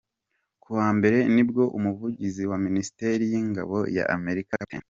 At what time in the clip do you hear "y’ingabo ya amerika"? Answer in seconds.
3.31-4.53